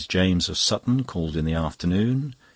James, 0.09 0.49
of 0.49 0.57
Sutton, 0.57 1.03
called 1.03 1.35
in 1.37 1.45
the 1.45 1.53
afternoon. 1.53 2.33